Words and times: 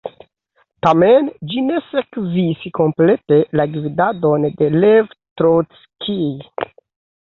Tamen, 0.87 1.29
ĝi 1.51 1.63
ne 1.67 1.77
sekvis 1.91 2.65
komplete 2.79 3.41
la 3.61 3.69
gvidadon 3.77 4.51
de 4.59 4.75
Lev 4.83 5.17
Trockij. 5.21 6.73